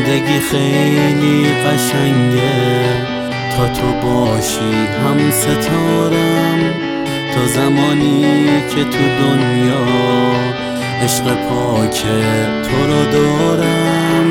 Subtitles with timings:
[0.00, 2.52] زندگی خیلی قشنگه.
[3.56, 6.60] تا تو باشی هم ستارم
[7.34, 9.86] تا زمانی که تو دنیا
[11.02, 12.02] عشق پاک
[12.62, 14.26] تو رو دارم.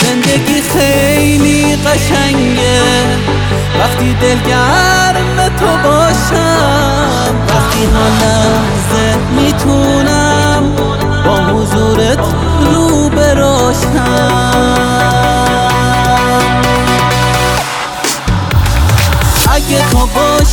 [0.00, 2.80] زندگی خیلی قشنگه.
[3.80, 10.09] وقتی دلگرم تو باشم وقتی هر لحظه می‌تونم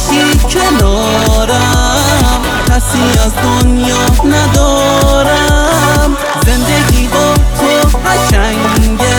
[0.08, 2.42] باشی کنارم.
[2.70, 6.18] کسی از دنیا ندارم.
[6.46, 9.16] زندگی با تو قشنگه.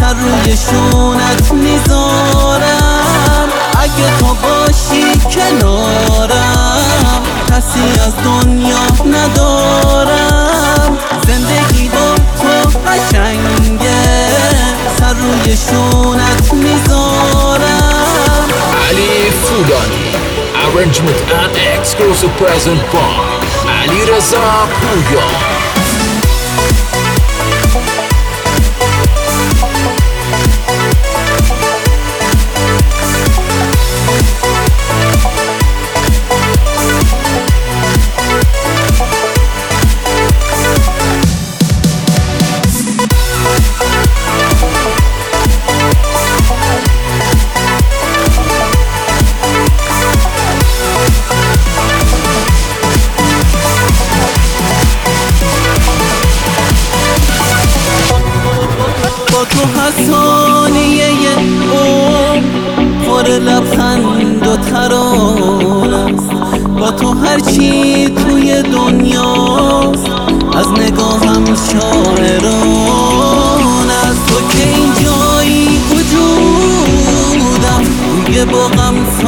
[0.00, 3.48] سر روی شونت می‌ذارم.
[3.78, 10.17] اگه تو باشی کنارم کسی از دنیا ندارم.
[19.58, 19.90] Bulan.
[20.70, 23.10] Arrangement and exclusive present by
[23.66, 25.57] Ali Raza
[67.38, 70.10] هرچی توی دنیاست
[70.58, 72.90] از نگاهم شاعران
[73.90, 74.26] است.
[74.26, 77.82] تو که این جایی وجودم
[78.26, 79.27] توی باغم سازگار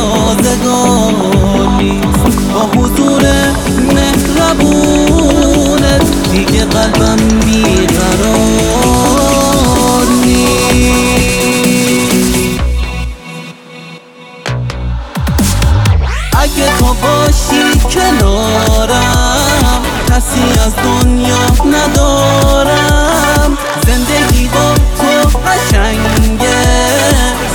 [16.78, 19.82] تو باشی کنارم.
[20.10, 23.58] کسی از دنیا ندارم.
[23.86, 26.62] زندگی با تو قشنگه.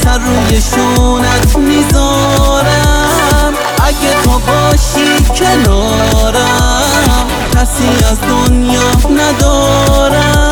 [0.04, 3.54] سر روی شونت می‌ذارم.
[3.84, 10.45] اگه تو باشی کنارم کسی از دنیا ندارم.